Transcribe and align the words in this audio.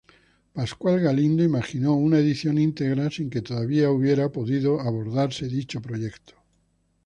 Pascual 0.51 0.99
Galindo 0.99 1.43
imaginó 1.43 1.93
una 1.93 2.17
edición 2.17 2.57
íntegra, 2.57 3.11
sin 3.11 3.29
que 3.29 3.43
todavía 3.43 3.85
haya 3.89 4.29
podido 4.31 4.79
abordarse 4.81 5.47
dicho 5.47 5.79
proyecto. 5.79 6.33